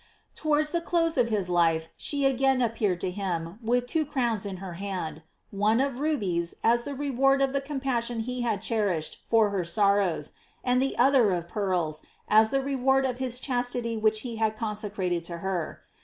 [0.35, 4.57] Towards tht close of his life, she again appeared to him, with two crowns in
[4.57, 9.51] her hand: one of rubies, as the reward of the compassion he had cherished for
[9.51, 10.33] her sorrows;
[10.63, 15.23] and the other of pearls, as the reward of his chastity which be had consecrated
[15.25, 15.81] to her.